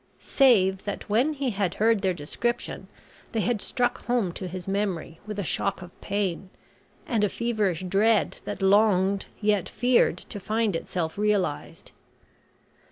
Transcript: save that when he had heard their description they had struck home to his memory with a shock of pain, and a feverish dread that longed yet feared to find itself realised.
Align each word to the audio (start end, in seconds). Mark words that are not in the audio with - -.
save 0.33 0.83
that 0.83 1.07
when 1.11 1.33
he 1.33 1.51
had 1.51 1.75
heard 1.75 2.01
their 2.01 2.11
description 2.11 2.87
they 3.33 3.41
had 3.41 3.61
struck 3.61 4.03
home 4.05 4.31
to 4.31 4.47
his 4.47 4.67
memory 4.67 5.19
with 5.27 5.37
a 5.37 5.43
shock 5.43 5.83
of 5.83 6.01
pain, 6.01 6.49
and 7.05 7.23
a 7.23 7.29
feverish 7.29 7.83
dread 7.83 8.39
that 8.43 8.63
longed 8.63 9.27
yet 9.41 9.69
feared 9.69 10.17
to 10.17 10.39
find 10.39 10.75
itself 10.75 11.19
realised. 11.19 11.91